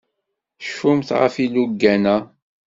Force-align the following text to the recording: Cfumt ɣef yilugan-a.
Cfumt 0.63 1.09
ɣef 1.19 1.35
yilugan-a. 1.41 2.17